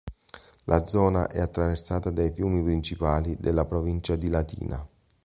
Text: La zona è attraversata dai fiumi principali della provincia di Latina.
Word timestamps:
La 0.63 0.83
zona 0.85 1.27
è 1.27 1.39
attraversata 1.39 2.09
dai 2.09 2.33
fiumi 2.33 2.63
principali 2.63 3.37
della 3.39 3.65
provincia 3.65 4.15
di 4.15 4.29
Latina. 4.29 4.83